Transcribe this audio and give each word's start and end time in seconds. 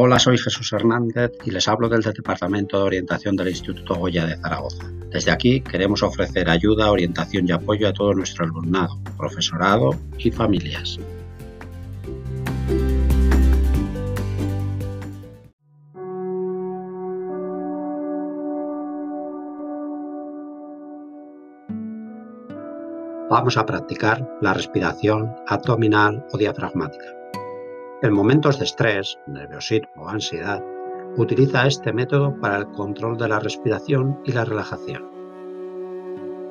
Hola, 0.00 0.20
soy 0.20 0.38
Jesús 0.38 0.72
Hernández 0.72 1.32
y 1.44 1.50
les 1.50 1.66
hablo 1.66 1.88
desde 1.88 2.10
el 2.10 2.16
Departamento 2.16 2.78
de 2.78 2.84
Orientación 2.84 3.34
del 3.34 3.48
Instituto 3.48 3.96
Goya 3.96 4.26
de 4.26 4.36
Zaragoza. 4.36 4.88
Desde 5.10 5.32
aquí 5.32 5.60
queremos 5.60 6.04
ofrecer 6.04 6.48
ayuda, 6.48 6.92
orientación 6.92 7.48
y 7.48 7.50
apoyo 7.50 7.88
a 7.88 7.92
todo 7.92 8.14
nuestro 8.14 8.44
alumnado, 8.44 8.96
profesorado 9.16 9.90
y 10.16 10.30
familias. 10.30 11.00
Vamos 23.28 23.56
a 23.56 23.66
practicar 23.66 24.38
la 24.40 24.54
respiración 24.54 25.34
abdominal 25.48 26.24
o 26.32 26.38
diafragmática. 26.38 27.17
En 28.00 28.12
momentos 28.12 28.60
de 28.60 28.64
estrés, 28.64 29.18
nerviosismo 29.26 30.04
o 30.04 30.08
ansiedad, 30.08 30.62
utiliza 31.16 31.66
este 31.66 31.92
método 31.92 32.32
para 32.40 32.58
el 32.58 32.68
control 32.68 33.18
de 33.18 33.26
la 33.26 33.40
respiración 33.40 34.20
y 34.24 34.30
la 34.30 34.44
relajación. 34.44 35.10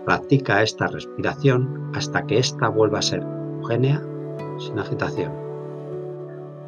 Practica 0.03 0.61
esta 0.61 0.87
respiración 0.87 1.89
hasta 1.95 2.25
que 2.25 2.39
ésta 2.39 2.67
vuelva 2.67 2.99
a 2.99 3.01
ser 3.01 3.23
homogénea, 3.23 4.03
sin 4.59 4.77
agitación. 4.77 5.31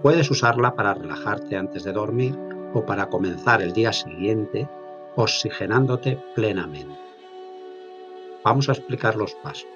Puedes 0.02 0.32
usarla 0.32 0.74
para 0.74 0.94
relajarte 0.94 1.58
antes 1.58 1.84
de 1.84 1.92
dormir 1.92 2.40
o 2.74 2.86
para 2.86 3.10
comenzar 3.10 3.62
el 3.62 3.74
día 3.74 3.92
siguiente 3.92 4.70
oxigenándote 5.18 6.24
plenamente. 6.36 6.98
Vamos 8.46 8.70
a 8.70 8.72
explicar 8.72 9.18
los 9.18 9.36
pasos. 9.36 9.68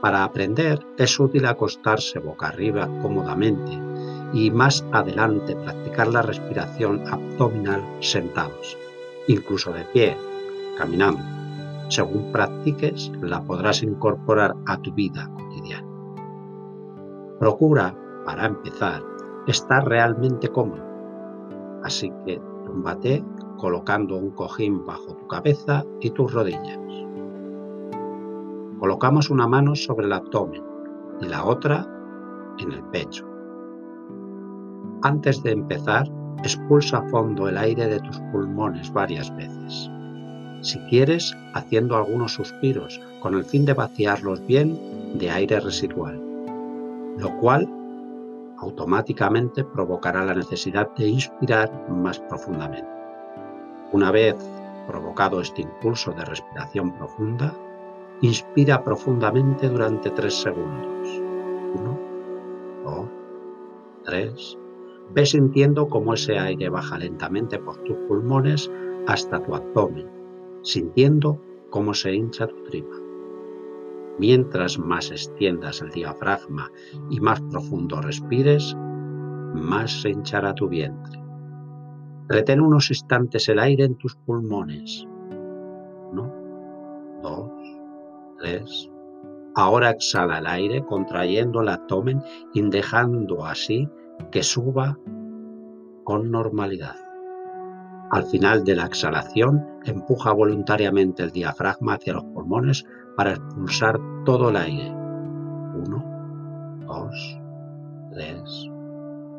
Para 0.00 0.24
aprender 0.24 0.86
es 0.98 1.18
útil 1.18 1.46
acostarse 1.46 2.18
boca 2.18 2.48
arriba 2.48 2.88
cómodamente 3.00 3.72
y 4.32 4.50
más 4.50 4.84
adelante 4.92 5.56
practicar 5.56 6.08
la 6.08 6.22
respiración 6.22 7.02
abdominal 7.06 7.82
sentados, 8.00 8.76
incluso 9.26 9.72
de 9.72 9.84
pie, 9.84 10.16
caminando. 10.76 11.22
Según 11.88 12.32
practiques, 12.32 13.10
la 13.22 13.42
podrás 13.42 13.82
incorporar 13.82 14.54
a 14.66 14.76
tu 14.78 14.92
vida 14.92 15.30
cotidiana. 15.34 15.86
Procura, 17.38 17.94
para 18.24 18.46
empezar, 18.46 19.02
estar 19.46 19.86
realmente 19.88 20.48
cómodo. 20.48 20.84
Así 21.84 22.12
que 22.26 22.40
túmbate 22.66 23.24
colocando 23.56 24.16
un 24.16 24.30
cojín 24.30 24.84
bajo 24.84 25.14
tu 25.14 25.26
cabeza 25.28 25.84
y 26.00 26.10
tus 26.10 26.32
rodillas. 26.32 27.05
Colocamos 28.78 29.30
una 29.30 29.46
mano 29.46 29.74
sobre 29.74 30.06
el 30.06 30.12
abdomen 30.12 30.62
y 31.20 31.26
la 31.26 31.44
otra 31.44 31.86
en 32.58 32.72
el 32.72 32.82
pecho. 32.84 33.26
Antes 35.02 35.42
de 35.42 35.52
empezar, 35.52 36.06
expulsa 36.42 36.98
a 36.98 37.08
fondo 37.08 37.48
el 37.48 37.56
aire 37.56 37.86
de 37.86 38.00
tus 38.00 38.18
pulmones 38.32 38.92
varias 38.92 39.34
veces. 39.36 39.90
Si 40.60 40.78
quieres, 40.90 41.34
haciendo 41.54 41.96
algunos 41.96 42.34
suspiros 42.34 43.00
con 43.20 43.34
el 43.34 43.44
fin 43.44 43.64
de 43.64 43.74
vaciarlos 43.74 44.44
bien 44.46 44.78
de 45.14 45.30
aire 45.30 45.60
residual, 45.60 46.20
lo 47.16 47.36
cual 47.38 47.68
automáticamente 48.58 49.64
provocará 49.64 50.24
la 50.24 50.34
necesidad 50.34 50.94
de 50.96 51.08
inspirar 51.08 51.70
más 51.88 52.18
profundamente. 52.20 52.88
Una 53.92 54.10
vez 54.10 54.36
provocado 54.86 55.40
este 55.40 55.62
impulso 55.62 56.12
de 56.12 56.24
respiración 56.24 56.92
profunda, 56.92 57.54
Inspira 58.22 58.82
profundamente 58.82 59.68
durante 59.68 60.10
tres 60.10 60.40
segundos. 60.40 61.22
Uno, 61.74 61.98
dos, 62.82 63.06
tres. 64.04 64.58
Ve 65.14 65.26
sintiendo 65.26 65.88
cómo 65.88 66.14
ese 66.14 66.38
aire 66.38 66.70
baja 66.70 66.98
lentamente 66.98 67.58
por 67.58 67.76
tus 67.84 67.96
pulmones 68.08 68.70
hasta 69.06 69.42
tu 69.42 69.54
abdomen, 69.54 70.08
sintiendo 70.62 71.38
cómo 71.68 71.92
se 71.92 72.14
hincha 72.14 72.46
tu 72.46 72.56
tripa. 72.64 72.96
Mientras 74.18 74.78
más 74.78 75.10
extiendas 75.10 75.82
el 75.82 75.90
diafragma 75.90 76.70
y 77.10 77.20
más 77.20 77.42
profundo 77.42 78.00
respires, 78.00 78.74
más 79.54 80.00
se 80.00 80.08
hinchará 80.08 80.54
tu 80.54 80.68
vientre. 80.68 81.22
Retén 82.28 82.62
unos 82.62 82.90
instantes 82.90 83.46
el 83.50 83.58
aire 83.58 83.84
en 83.84 83.96
tus 83.96 84.16
pulmones. 84.16 85.06
Ahora 89.54 89.90
exhala 89.90 90.38
el 90.38 90.46
aire 90.46 90.84
contrayendo 90.84 91.62
el 91.62 91.68
abdomen 91.68 92.22
y 92.52 92.60
dejando 92.68 93.46
así 93.46 93.88
que 94.30 94.42
suba 94.42 94.98
con 96.04 96.30
normalidad. 96.30 96.96
Al 98.10 98.24
final 98.24 98.64
de 98.64 98.76
la 98.76 98.84
exhalación, 98.84 99.66
empuja 99.84 100.32
voluntariamente 100.32 101.22
el 101.22 101.32
diafragma 101.32 101.94
hacia 101.94 102.12
los 102.12 102.24
pulmones 102.24 102.84
para 103.16 103.32
expulsar 103.32 103.98
todo 104.24 104.50
el 104.50 104.56
aire. 104.56 104.90
Uno, 104.90 106.04
dos, 106.86 107.40
tres, 108.12 108.70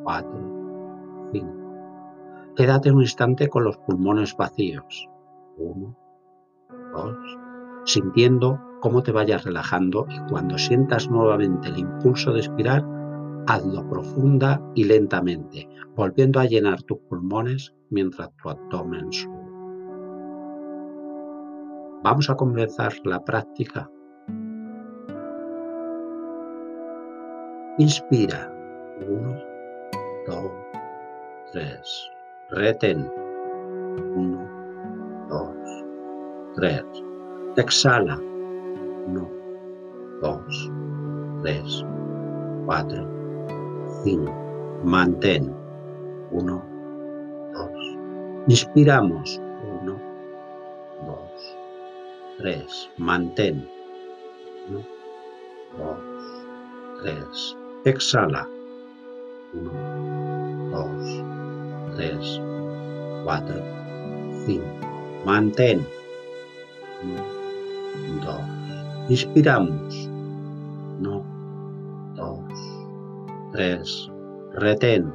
cuatro, 0.04 1.30
cinco. 1.32 1.54
Quédate 2.56 2.92
un 2.92 3.02
instante 3.02 3.48
con 3.48 3.64
los 3.64 3.78
pulmones 3.78 4.36
vacíos. 4.36 5.08
Uno, 5.58 5.96
dos, 6.92 7.16
sintiendo 7.86 8.60
cómo 8.82 9.02
te 9.04 9.12
vayas 9.12 9.44
relajando 9.44 10.06
y 10.10 10.20
cuando 10.30 10.58
sientas 10.58 11.10
nuevamente 11.10 11.70
el 11.70 11.80
impulso 11.80 12.34
de 12.34 12.40
expirar, 12.40 12.86
hazlo 13.48 13.88
profunda 13.90 14.62
y 14.76 14.84
lentamente, 14.84 15.68
volviendo 15.96 16.40
a 16.40 16.46
llenar 16.46 16.82
tus 16.84 16.98
pulmones 17.10 17.74
mientras 17.90 18.30
tu 18.38 18.50
abdomen 18.50 19.12
sube. 19.12 19.48
Vamos 22.04 22.30
a 22.30 22.36
comenzar 22.36 22.94
la 23.04 23.24
práctica. 23.24 23.90
Inspira. 27.80 28.52
Uno, 29.08 29.36
dos, 30.28 30.52
tres. 31.52 32.12
Retén. 32.52 33.12
Uno, 34.16 34.48
dos, 35.30 35.86
tres. 36.56 36.84
Exhala. 37.58 38.20
1, 39.08 39.24
2, 40.22 40.72
3, 41.42 41.86
4, 42.66 43.08
5. 44.04 44.32
Mantén. 44.84 45.56
1, 46.32 46.62
2. 47.54 47.72
Inspiramos. 48.48 49.40
1, 49.82 49.96
2, 51.06 51.58
3. 52.40 52.90
Mantén. 52.98 53.64
1, 54.70 54.84
2, 55.78 55.98
3. 57.02 57.58
Exhala. 57.86 58.44
1, 59.54 59.72
2, 60.72 61.24
3, 61.96 62.42
4, 63.24 63.64
5. 64.46 64.64
Mantén. 65.26 65.88
1, 67.04 67.24
2, 68.26 68.67
Inspiramos. 69.10 70.10
No. 71.00 71.24
Dos. 72.16 72.44
Tres. 73.54 74.12
Retén. 74.54 75.14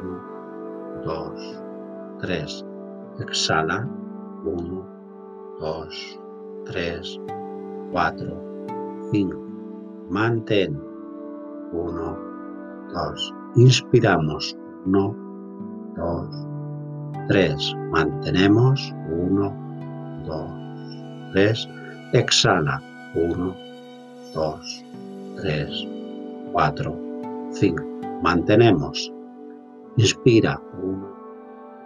Uno, 0.00 1.02
dos. 1.04 1.60
Tres. 2.20 2.64
Exhala. 3.18 3.86
Uno. 4.46 4.86
Dos. 5.60 6.18
Tres. 6.64 7.20
Cuatro. 7.90 8.40
Cinco. 9.10 9.38
Mantén. 10.08 10.80
Uno. 11.72 12.16
Dos. 12.94 13.34
Inspiramos. 13.56 14.56
Uno. 14.86 15.14
Dos. 15.94 16.46
Tres. 17.28 17.76
Mantenemos. 17.90 18.94
Uno. 19.10 19.52
Dos. 20.24 20.50
Tres 21.34 21.68
Exhala. 22.12 22.78
1, 23.14 23.56
2, 24.34 24.84
3, 25.40 25.88
4, 26.52 26.98
5. 27.52 27.84
Mantenemos. 28.22 29.10
Inspira. 29.96 30.60
1, 30.82 31.08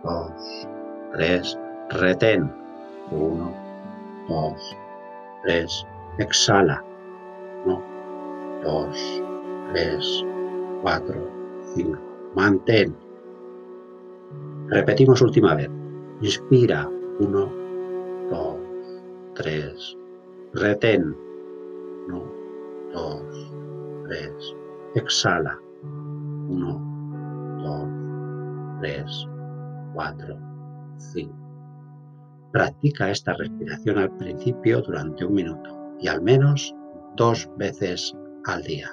2, 0.02 0.68
3. 1.12 1.58
Retén. 1.90 2.52
1, 3.12 3.54
2, 4.28 4.76
3. 5.44 5.86
Exhala. 6.18 6.82
1, 7.64 7.82
2, 8.64 9.22
3, 9.72 10.24
4, 10.82 11.30
5. 11.76 11.98
Mantén. 12.34 12.96
Repetimos 14.70 15.22
última 15.22 15.54
vez. 15.54 15.70
Inspira. 16.20 16.90
1, 17.20 17.52
2, 18.30 18.56
3, 19.34 19.96
Retén. 20.56 21.14
1, 22.08 22.32
2, 22.94 23.52
3. 24.08 24.56
Exhala. 24.94 25.58
1, 26.48 26.80
2, 28.80 28.80
3, 28.80 29.28
4, 29.94 30.38
5. 30.96 31.34
Practica 32.52 33.10
esta 33.10 33.34
respiración 33.34 33.98
al 33.98 34.16
principio 34.16 34.80
durante 34.80 35.26
un 35.26 35.34
minuto 35.34 35.94
y 36.00 36.08
al 36.08 36.22
menos 36.22 36.74
dos 37.16 37.50
veces 37.58 38.14
al 38.46 38.62
día. 38.62 38.88